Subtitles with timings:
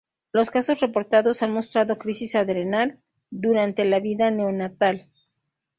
[0.31, 2.97] Los casos reportados han mostrado crisis adrenal
[3.29, 5.05] durante la vida neonatal.